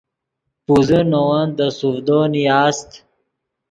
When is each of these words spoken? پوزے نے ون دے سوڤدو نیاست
پوزے 0.65 0.99
نے 1.11 1.19
ون 1.27 1.47
دے 1.57 1.67
سوڤدو 1.77 2.19
نیاست 2.31 2.89